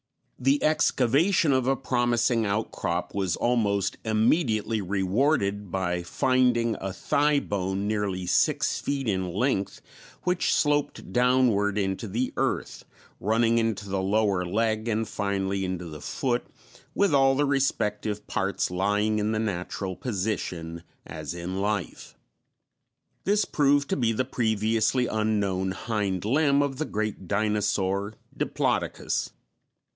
The 0.39 0.63
excavation 0.63 1.53
of 1.53 1.67
a 1.67 1.75
promising 1.75 2.43
outcrop 2.47 3.13
was 3.13 3.35
almost 3.35 3.97
immediately 4.03 4.81
rewarded 4.81 5.69
by 5.69 6.01
finding 6.01 6.75
a 6.81 6.91
thigh 6.91 7.39
bone 7.39 7.87
nearly 7.87 8.25
six 8.25 8.81
feet 8.81 9.07
in 9.07 9.31
length 9.31 9.79
which 10.23 10.51
sloped 10.55 11.13
downward 11.13 11.77
into 11.77 12.07
the 12.07 12.33
earth, 12.35 12.83
running 13.19 13.59
into 13.59 13.87
the 13.87 14.01
lower 14.01 14.43
leg 14.43 14.87
and 14.87 15.07
finally 15.07 15.63
into 15.63 15.85
the 15.85 16.01
foot, 16.01 16.47
with 16.95 17.13
all 17.13 17.35
the 17.35 17.45
respective 17.45 18.25
parts 18.25 18.71
lying 18.71 19.19
in 19.19 19.33
the 19.33 19.37
natural 19.37 19.95
position 19.95 20.81
as 21.05 21.35
in 21.35 21.61
life. 21.61 22.15
This 23.23 23.45
proved 23.45 23.87
to 23.89 23.95
be 23.95 24.11
the 24.13 24.25
previously 24.25 25.05
unknown 25.05 25.69
hind 25.69 26.25
limb 26.25 26.63
of 26.63 26.79
the 26.79 26.85
great 26.85 27.27
dinosaur 27.27 28.15
Diplodocus. 28.35 29.29